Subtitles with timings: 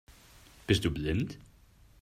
[0.65, 1.37] Bist du blind?